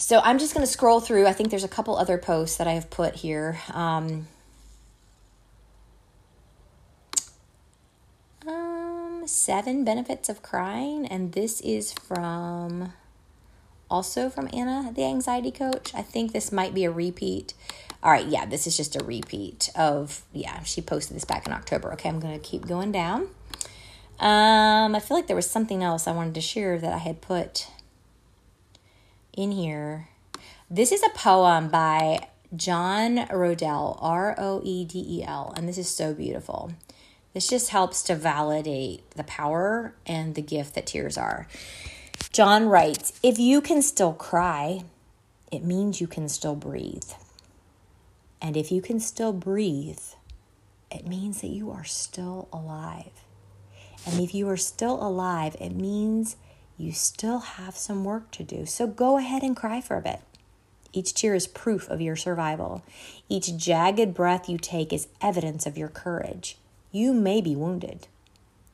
[0.00, 1.26] So I'm just going to scroll through.
[1.26, 3.58] I think there's a couple other posts that I have put here.
[3.74, 4.28] Um,
[8.46, 12.92] um, seven benefits of crying, and this is from
[13.90, 15.92] also from Anna, the anxiety coach.
[15.92, 17.54] I think this might be a repeat.
[18.00, 21.52] All right, yeah, this is just a repeat of, yeah, she posted this back in
[21.52, 21.92] October.
[21.94, 23.22] Okay, I'm going to keep going down.
[24.20, 27.20] Um, I feel like there was something else I wanted to share that I had
[27.20, 27.66] put
[29.38, 30.08] in here.
[30.68, 35.78] This is a poem by John Roedel, R O E D E L, and this
[35.78, 36.72] is so beautiful.
[37.34, 41.46] This just helps to validate the power and the gift that tears are.
[42.32, 44.82] John writes If you can still cry,
[45.52, 47.12] it means you can still breathe.
[48.42, 50.02] And if you can still breathe,
[50.90, 53.12] it means that you are still alive.
[54.04, 56.36] And if you are still alive, it means
[56.78, 58.64] you still have some work to do.
[58.64, 60.20] So go ahead and cry for a bit.
[60.92, 62.82] Each tear is proof of your survival.
[63.28, 66.56] Each jagged breath you take is evidence of your courage.
[66.92, 68.06] You may be wounded.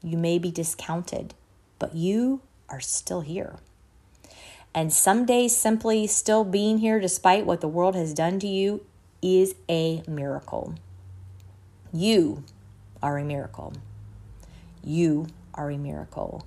[0.02, 1.34] You may be discounted,
[1.78, 3.56] but you are still here.
[4.74, 8.84] And some days, simply still being here despite what the world has done to you
[9.22, 10.74] is a miracle.
[11.92, 12.44] You
[13.02, 13.72] are a miracle.
[14.82, 16.44] You are a miracle.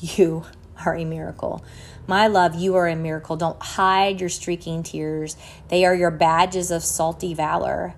[0.00, 0.44] You
[0.84, 1.64] are a miracle.
[2.06, 3.36] My love, you are a miracle.
[3.36, 5.36] Don't hide your streaking tears.
[5.68, 7.94] They are your badges of salty valor.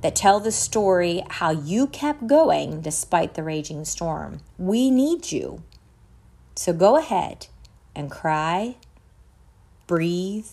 [0.00, 4.40] that tell the story how you kept going despite the raging storm.
[4.56, 5.62] We need you.
[6.54, 7.48] So go ahead
[7.94, 8.76] and cry,
[9.86, 10.46] breathe,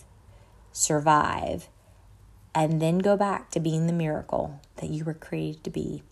[0.72, 1.68] survive,
[2.54, 6.02] and then go back to being the miracle that you were created to be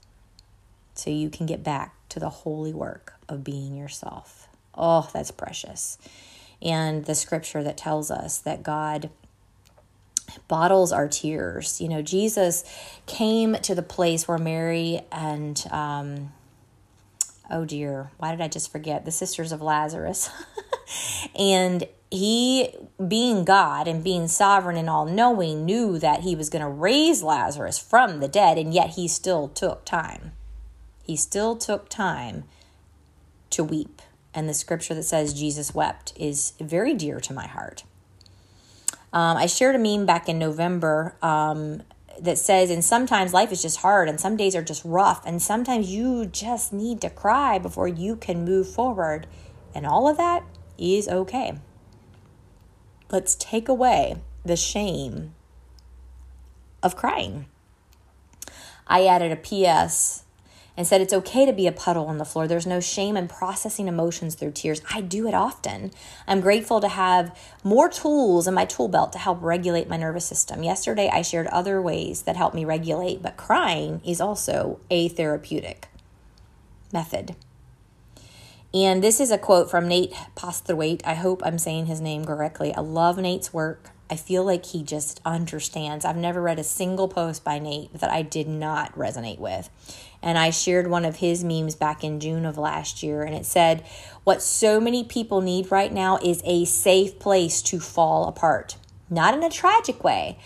[0.95, 4.49] so you can get back to the holy work of being yourself.
[4.77, 5.99] Oh, that's precious.
[6.63, 9.11] And the scripture that tells us that God
[10.49, 11.81] bottles our tears.
[11.81, 12.65] You know, Jesus
[13.07, 16.33] came to the place where Mary and, um,
[17.51, 19.05] oh dear, why did I just forget?
[19.05, 20.31] The sisters of Lazarus.
[21.39, 22.71] and he,
[23.07, 27.23] being God and being sovereign and all knowing, knew that he was going to raise
[27.23, 30.33] Lazarus from the dead, and yet he still took time.
[31.03, 32.45] He still took time
[33.51, 33.94] to weep.
[34.35, 37.85] And the scripture that says Jesus wept is very dear to my heart.
[39.13, 41.85] Um, I shared a meme back in November um,
[42.21, 45.41] that says, and sometimes life is just hard, and some days are just rough, and
[45.41, 49.29] sometimes you just need to cry before you can move forward.
[49.73, 50.43] And all of that
[50.77, 51.59] is okay.
[53.11, 55.35] Let's take away the shame
[56.83, 57.47] of crying.
[58.87, 60.24] I added a PS
[60.77, 62.47] and said it's okay to be a puddle on the floor.
[62.47, 64.83] There's no shame in processing emotions through tears.
[64.93, 65.93] I do it often.
[66.27, 70.27] I'm grateful to have more tools in my tool belt to help regulate my nervous
[70.27, 70.63] system.
[70.63, 75.89] Yesterday, I shared other ways that help me regulate, but crying is also a therapeutic
[76.93, 77.37] method.
[78.73, 81.03] And this is a quote from Nate Postlethwaite.
[81.05, 82.75] I hope I'm saying his name correctly.
[82.75, 83.91] I love Nate's work.
[84.11, 86.05] I feel like he just understands.
[86.05, 89.71] I've never read a single post by Nate that I did not resonate with.
[90.25, 93.45] And I shared one of his memes back in June of last year, and it
[93.45, 93.85] said,
[94.25, 98.79] What so many people need right now is a safe place to fall apart.
[99.11, 100.39] Not in a tragic way,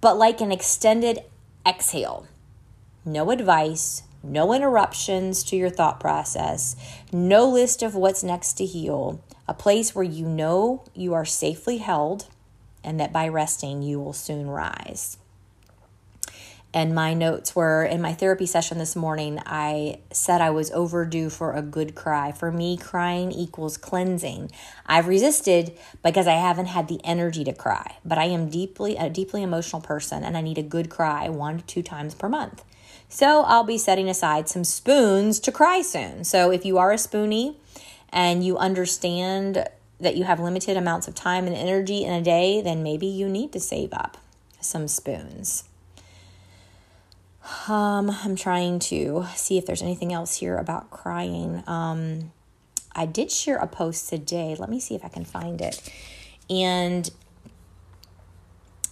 [0.00, 1.20] but like an extended
[1.64, 2.26] exhale.
[3.04, 6.74] No advice, no interruptions to your thought process,
[7.12, 11.78] no list of what's next to heal, a place where you know you are safely
[11.78, 12.26] held
[12.82, 15.18] and that by resting you will soon rise.
[16.72, 21.28] And my notes were in my therapy session this morning, I said I was overdue
[21.28, 22.30] for a good cry.
[22.30, 24.52] For me, crying equals cleansing.
[24.86, 29.10] I've resisted because I haven't had the energy to cry, but I am deeply a
[29.10, 32.64] deeply emotional person and I need a good cry one to two times per month.
[33.08, 36.22] So I'll be setting aside some spoons to cry soon.
[36.22, 37.56] So if you are a spoonie
[38.10, 39.66] and you understand
[39.98, 43.28] that you have limited amounts of time and energy in a day, then maybe you
[43.28, 44.18] need to save up
[44.60, 45.64] some spoons.
[47.68, 51.62] Um, I'm trying to see if there's anything else here about crying.
[51.66, 52.32] Um,
[52.94, 54.56] I did share a post today.
[54.58, 55.80] Let me see if I can find it.
[56.48, 57.10] And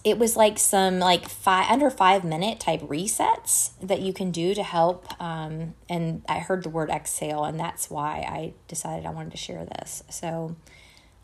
[0.03, 4.53] it was like some like five under five minute type resets that you can do
[4.53, 9.09] to help um, and i heard the word exhale and that's why i decided i
[9.09, 10.55] wanted to share this so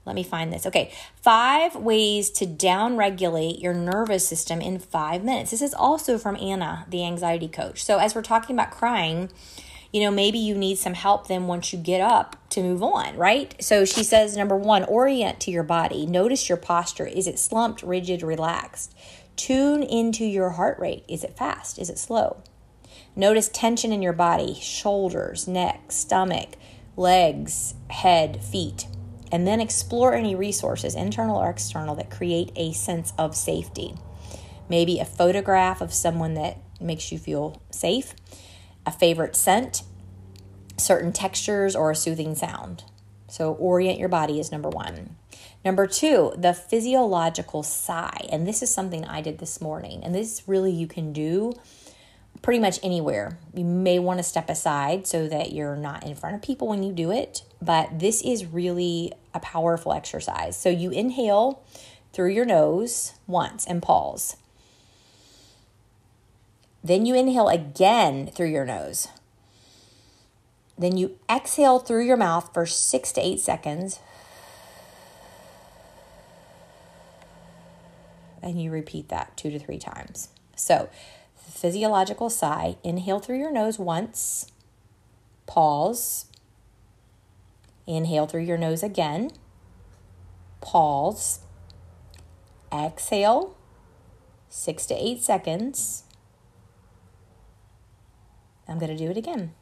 [0.06, 0.66] let me find this.
[0.68, 0.92] Okay,
[1.22, 5.52] five ways to down regulate your nervous system in five minutes.
[5.52, 7.84] This is also from Anna, the anxiety coach.
[7.84, 9.32] So, as we're talking about crying,
[9.92, 13.18] you know, maybe you need some help then once you get up to move on,
[13.18, 13.56] right?
[13.60, 16.06] So, she says number one, orient to your body.
[16.06, 17.08] Notice your posture.
[17.08, 18.96] Is it slumped, rigid, relaxed?
[19.36, 21.04] Tune into your heart rate.
[21.08, 21.80] Is it fast?
[21.80, 22.44] Is it slow?
[23.16, 26.50] Notice tension in your body, shoulders, neck, stomach,
[26.96, 28.86] legs, head, feet
[29.32, 33.96] and then explore any resources, internal or external, that create a sense of safety.
[34.70, 38.14] Maybe a photograph of someone that makes you feel safe,
[38.86, 39.84] a favorite scent,
[40.78, 42.84] certain textures, or a soothing sound.
[43.28, 45.16] So, orient your body is number one.
[45.64, 48.28] Number two, the physiological sigh.
[48.32, 50.04] And this is something I did this morning.
[50.04, 51.54] And this really you can do
[52.44, 53.40] pretty much anywhere.
[53.56, 56.84] You may want to step aside so that you're not in front of people when
[56.84, 60.56] you do it, but this is really a powerful exercise.
[60.56, 61.64] So you inhale
[62.14, 64.38] through your nose once and pause.
[66.84, 69.08] Then you inhale again through your nose.
[70.78, 74.00] Then you exhale through your mouth for six to eight seconds.
[78.44, 80.30] And you repeat that two to three times.
[80.56, 80.90] So,
[81.36, 82.76] physiological sigh.
[82.84, 84.52] Inhale through your nose once,
[85.48, 86.26] pause.
[87.88, 89.32] Inhale through your nose again,
[90.62, 91.40] pause.
[92.74, 93.56] Exhale,
[94.50, 96.04] six to eight seconds.
[98.68, 99.54] I'm going to do it again.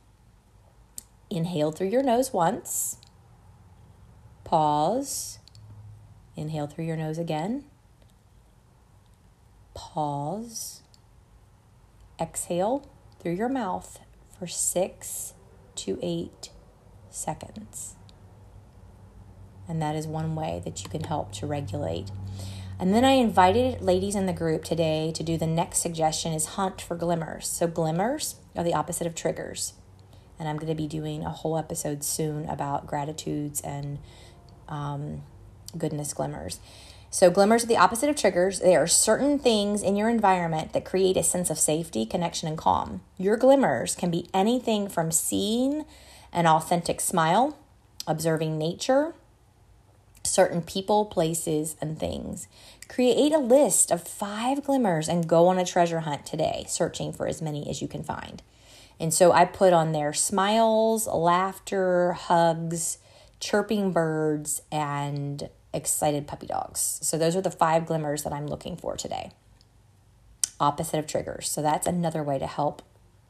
[1.30, 2.98] Inhale through your nose once,
[4.44, 5.40] pause.
[6.36, 7.66] Inhale through your nose again,
[9.74, 10.84] pause
[12.24, 12.88] exhale
[13.20, 14.00] through your mouth
[14.38, 15.34] for six
[15.76, 16.50] to eight
[17.10, 17.96] seconds.
[19.74, 22.12] And that is one way that you can help to regulate.
[22.80, 26.46] And then I invited ladies in the group today to do the next suggestion is
[26.46, 27.48] hunt for glimmers.
[27.48, 29.74] So glimmers are the opposite of triggers.
[30.38, 33.98] And I'm going to be doing a whole episode soon about gratitudes and
[34.70, 35.24] um,
[35.76, 36.60] goodness glimmers.
[37.10, 38.60] So, glimmers are the opposite of triggers.
[38.60, 42.58] There are certain things in your environment that create a sense of safety, connection, and
[42.58, 43.02] calm.
[43.18, 45.86] Your glimmers can be anything from seeing
[46.32, 47.58] an authentic smile,
[48.08, 49.14] observing nature,
[50.24, 52.48] certain people, places, and things.
[52.88, 57.28] Create a list of five glimmers and go on a treasure hunt today, searching for
[57.28, 58.42] as many as you can find.
[59.00, 63.00] And so I put on there smiles, laughter, hugs,
[63.40, 67.00] chirping birds, and excited puppy dogs.
[67.02, 69.32] So those are the five glimmers that I'm looking for today.
[70.60, 71.50] Opposite of triggers.
[71.50, 72.82] So that's another way to help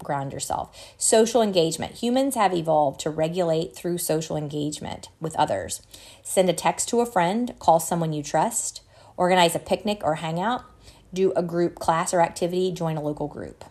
[0.03, 0.93] ground yourself.
[0.97, 1.95] Social engagement.
[1.95, 5.81] Humans have evolved to regulate through social engagement with others.
[6.21, 8.81] Send a text to a friend, call someone you trust,
[9.17, 10.63] organize a picnic or hangout,
[11.13, 13.63] do a group class or activity, join a local group.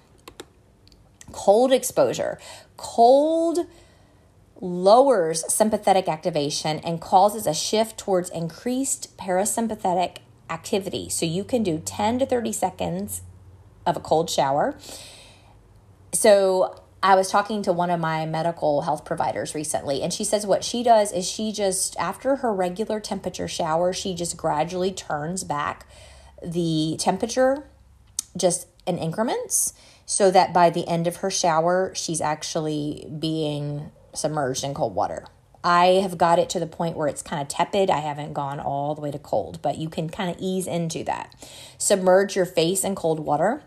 [1.32, 2.38] Cold exposure.
[2.76, 3.66] Cold
[4.60, 10.18] lowers sympathetic activation and causes a shift towards increased parasympathetic
[10.48, 11.08] activity.
[11.08, 13.22] So you can do 10 to 30 seconds
[13.84, 14.78] of a cold shower.
[16.12, 20.46] So I was talking to one of my medical health providers recently, and she says
[20.46, 25.42] what she does is she just, after her regular temperature shower, she just gradually turns
[25.42, 25.86] back
[26.44, 27.64] the temperature
[28.36, 29.74] just in increments
[30.06, 35.26] so that by the end of her shower, she's actually being submerged in cold water.
[35.64, 37.88] I have got it to the point where it's kind of tepid.
[37.88, 41.04] I haven't gone all the way to cold, but you can kind of ease into
[41.04, 41.34] that.
[41.78, 43.62] Submerge your face in cold water.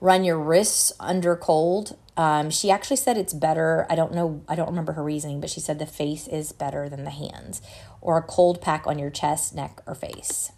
[0.00, 1.96] Run your wrists under cold.
[2.16, 3.86] Um, she actually said it's better.
[3.90, 4.42] I don't know.
[4.48, 7.60] I don't remember her reasoning, but she said the face is better than the hands,
[8.00, 10.52] or a cold pack on your chest, neck, or face.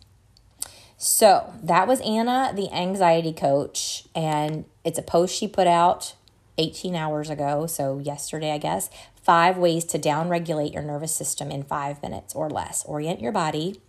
[0.96, 6.14] So that was Anna, the anxiety coach, and it's a post she put out
[6.58, 8.90] 18 hours ago, so yesterday, I guess,
[9.22, 12.84] five ways to downregulate your nervous system in five minutes or less.
[12.84, 13.80] Orient your body,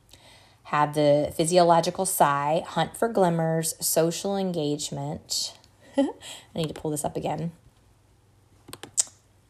[0.70, 5.58] have the physiological sigh, hunt for glimmers, social engagement.
[5.98, 6.06] I
[6.54, 7.54] need to pull this up again.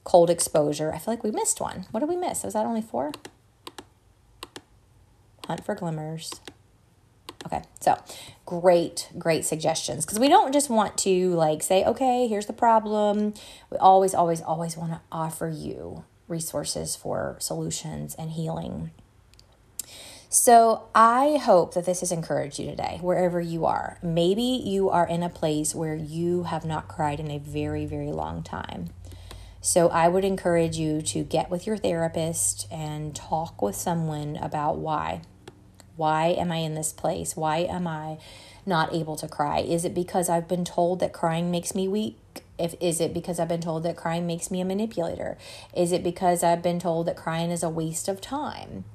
[0.05, 0.93] Cold exposure.
[0.93, 1.87] I feel like we missed one.
[1.91, 2.43] What did we miss?
[2.43, 3.11] Was that only four?
[5.45, 6.31] Hunt for glimmers.
[7.45, 8.01] Okay, so
[8.45, 13.33] great, great suggestions because we don't just want to like say, okay, here's the problem.
[13.69, 18.91] We always, always, always want to offer you resources for solutions and healing.
[20.31, 23.97] So, I hope that this has encouraged you today, wherever you are.
[24.03, 28.11] Maybe you are in a place where you have not cried in a very, very
[28.11, 28.89] long time.
[29.59, 34.77] So, I would encourage you to get with your therapist and talk with someone about
[34.77, 35.21] why.
[35.95, 37.35] Why am I in this place?
[37.35, 38.19] Why am I
[38.67, 39.61] not able to cry?
[39.61, 42.43] Is it because I've been told that crying makes me weak?
[42.59, 45.39] If is it because I've been told that crying makes me a manipulator?
[45.75, 48.85] Is it because I've been told that crying is a waste of time?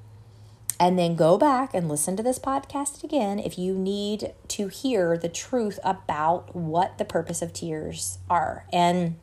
[0.84, 5.16] And then go back and listen to this podcast again if you need to hear
[5.16, 9.16] the truth about what the purpose of tears are and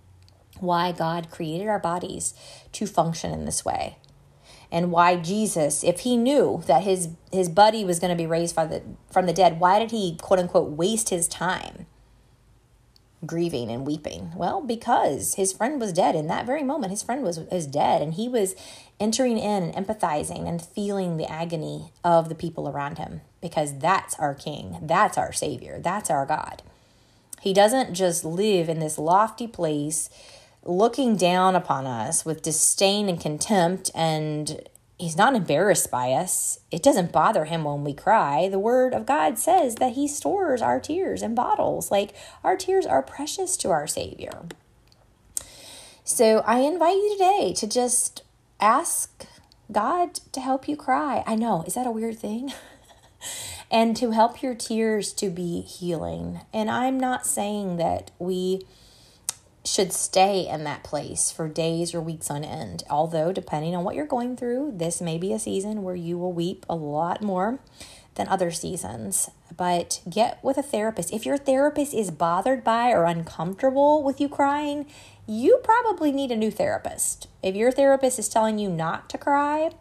[0.60, 2.34] why God created our bodies
[2.72, 3.98] to function in this way
[4.72, 8.56] and why Jesus, if he knew that his his buddy was going to be raised
[8.56, 8.82] from the
[9.12, 11.86] from the dead, why did he quote unquote waste his time
[13.24, 14.32] grieving and weeping?
[14.36, 16.90] Well, because his friend was dead in that very moment.
[16.90, 18.56] His friend was is dead, and he was
[19.02, 24.16] entering in and empathizing and feeling the agony of the people around him because that's
[24.16, 26.62] our King, that's our Savior, that's our God.
[27.42, 30.10] He doesn't just live in this lofty place
[30.64, 34.62] looking down upon us with disdain and contempt, and
[35.00, 36.60] he's not embarrassed by us.
[36.70, 38.48] It doesn't bother him when we cry.
[38.48, 41.90] The word of God says that he stores our tears in bottles.
[41.90, 44.44] Like our tears are precious to our Savior.
[46.04, 48.24] So I invite you today to just
[48.62, 49.26] ask
[49.72, 51.24] God to help you cry.
[51.26, 52.54] I know, is that a weird thing?
[53.72, 56.42] and to help your tears to be healing.
[56.54, 58.62] And I'm not saying that we
[59.64, 62.84] should stay in that place for days or weeks on end.
[62.90, 66.34] Although, depending on what you're going through, this may be a season where you will
[66.34, 67.60] weep a lot more
[68.16, 69.30] than other seasons.
[69.56, 71.14] But get with a therapist.
[71.14, 74.88] If your therapist is bothered by or uncomfortable with you crying,
[75.32, 77.28] you probably need a new therapist.
[77.42, 79.72] If your therapist is telling you not to cry,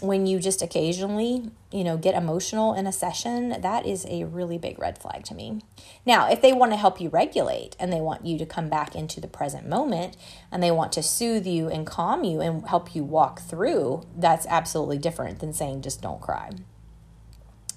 [0.00, 4.58] when you just occasionally, you know, get emotional in a session, that is a really
[4.58, 5.60] big red flag to me.
[6.04, 8.96] Now, if they want to help you regulate and they want you to come back
[8.96, 10.16] into the present moment
[10.50, 14.46] and they want to soothe you and calm you and help you walk through, that's
[14.46, 16.50] absolutely different than saying just don't cry.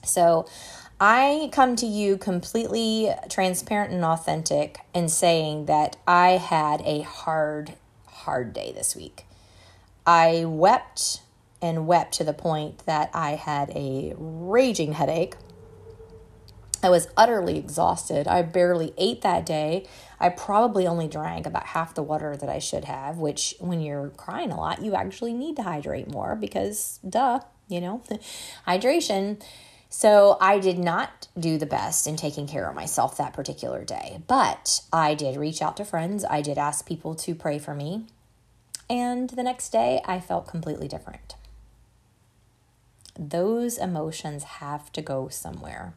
[0.03, 0.47] So,
[1.03, 7.73] I come to you completely transparent and authentic in saying that I had a hard,
[8.05, 9.25] hard day this week.
[10.05, 11.23] I wept
[11.59, 15.37] and wept to the point that I had a raging headache.
[16.83, 18.27] I was utterly exhausted.
[18.27, 19.87] I barely ate that day.
[20.19, 24.09] I probably only drank about half the water that I should have, which, when you're
[24.09, 28.03] crying a lot, you actually need to hydrate more because, duh, you know,
[28.67, 29.41] hydration.
[29.91, 34.21] So I did not do the best in taking care of myself that particular day,
[34.25, 36.25] but I did reach out to friends.
[36.27, 38.07] I did ask people to pray for me.
[38.89, 41.35] And the next day, I felt completely different
[43.17, 45.93] those emotions have to go somewhere.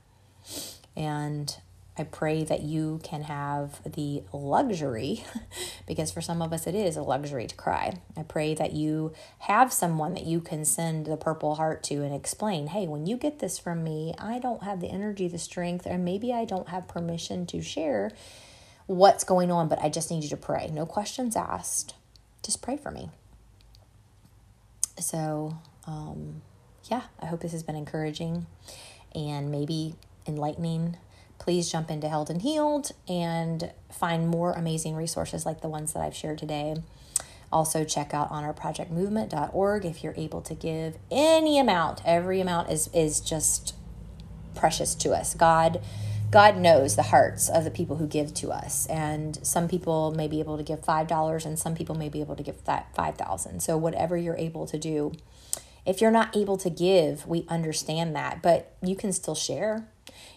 [0.97, 1.57] And
[1.97, 5.25] I pray that you can have the luxury,
[5.87, 7.99] because for some of us it is a luxury to cry.
[8.17, 12.13] I pray that you have someone that you can send the purple heart to and
[12.13, 15.87] explain hey, when you get this from me, I don't have the energy, the strength,
[15.87, 18.11] or maybe I don't have permission to share
[18.87, 20.71] what's going on, but I just need you to pray.
[20.73, 21.95] No questions asked.
[22.43, 23.11] Just pray for me.
[24.99, 26.43] So, um,
[26.91, 28.47] yeah, I hope this has been encouraging
[29.15, 29.95] and maybe
[30.27, 30.97] enlightening.
[31.39, 36.03] Please jump into Held and Healed and find more amazing resources like the ones that
[36.03, 36.77] I've shared today.
[37.53, 42.01] Also, check out honorprojectmovement.org if you're able to give any amount.
[42.05, 43.75] Every amount is, is just
[44.55, 45.35] precious to us.
[45.35, 45.81] God
[46.35, 48.87] God knows the hearts of the people who give to us.
[48.87, 52.35] And some people may be able to give $5 and some people may be able
[52.35, 55.13] to give that 5000 So whatever you're able to do,
[55.87, 59.87] if you're not able to give, we understand that, but you can still share.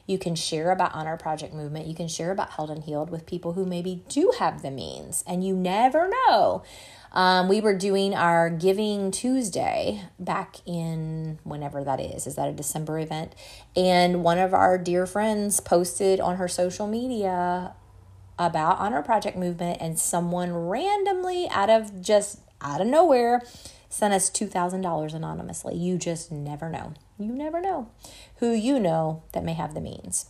[0.07, 1.85] You can share about Honor Project Movement.
[1.85, 5.23] You can share about Held and Healed with people who maybe do have the means,
[5.27, 6.63] and you never know.
[7.11, 12.25] Um, we were doing our Giving Tuesday back in whenever that is.
[12.25, 13.33] Is that a December event?
[13.75, 17.73] And one of our dear friends posted on her social media
[18.39, 23.41] about Honor Project Movement, and someone randomly out of just out of nowhere
[23.89, 25.75] sent us $2,000 anonymously.
[25.75, 26.93] You just never know.
[27.19, 27.89] You never know
[28.37, 30.27] who you know that may have the means.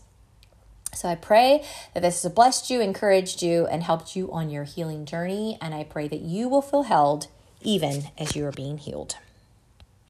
[0.93, 1.63] So I pray
[1.93, 5.57] that this has blessed you, encouraged you, and helped you on your healing journey.
[5.61, 7.27] And I pray that you will feel held
[7.61, 9.17] even as you are being healed.